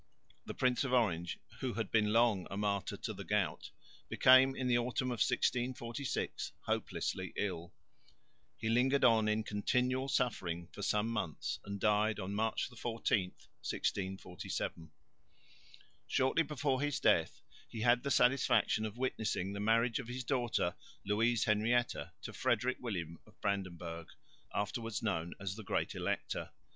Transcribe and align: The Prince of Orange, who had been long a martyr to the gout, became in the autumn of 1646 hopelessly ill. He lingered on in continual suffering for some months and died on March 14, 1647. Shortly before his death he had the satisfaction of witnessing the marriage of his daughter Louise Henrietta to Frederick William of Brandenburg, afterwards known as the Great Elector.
The 0.47 0.55
Prince 0.55 0.83
of 0.83 0.93
Orange, 0.93 1.37
who 1.59 1.75
had 1.75 1.91
been 1.91 2.11
long 2.11 2.47
a 2.49 2.57
martyr 2.57 2.97
to 2.97 3.13
the 3.13 3.23
gout, 3.23 3.69
became 4.09 4.55
in 4.55 4.65
the 4.67 4.79
autumn 4.79 5.09
of 5.09 5.21
1646 5.21 6.53
hopelessly 6.61 7.33
ill. 7.35 7.71
He 8.57 8.67
lingered 8.67 9.03
on 9.03 9.27
in 9.27 9.43
continual 9.43 10.07
suffering 10.09 10.69
for 10.71 10.81
some 10.81 11.07
months 11.07 11.59
and 11.65 11.79
died 11.79 12.19
on 12.19 12.33
March 12.33 12.67
14, 12.75 13.29
1647. 13.29 14.91
Shortly 16.07 16.41
before 16.43 16.81
his 16.81 16.99
death 16.99 17.43
he 17.69 17.81
had 17.81 18.01
the 18.01 18.09
satisfaction 18.09 18.87
of 18.87 18.97
witnessing 18.97 19.53
the 19.53 19.59
marriage 19.59 19.99
of 19.99 20.07
his 20.07 20.23
daughter 20.23 20.75
Louise 21.05 21.43
Henrietta 21.45 22.11
to 22.23 22.33
Frederick 22.33 22.77
William 22.79 23.19
of 23.27 23.39
Brandenburg, 23.39 24.07
afterwards 24.51 25.03
known 25.03 25.35
as 25.39 25.53
the 25.55 25.63
Great 25.63 25.93
Elector. 25.93 26.49